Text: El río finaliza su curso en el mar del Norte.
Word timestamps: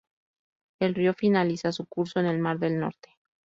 El 0.79 0.95
río 0.95 1.13
finaliza 1.13 1.71
su 1.71 1.85
curso 1.85 2.19
en 2.19 2.25
el 2.25 2.39
mar 2.39 2.57
del 2.57 2.79
Norte. 2.79 3.19